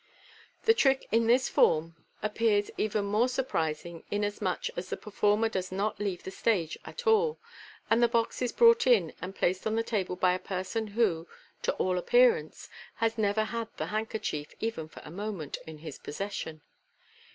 [0.63, 5.99] The trick in this form appears even more surprising, inasmuch as the performer does not
[5.99, 7.39] leave the stage at all,
[7.87, 11.27] and the box is brought in and placed on the table by a person who,
[11.61, 16.63] to all appearance, has never had the handkerchief, even for a moment, in his possession.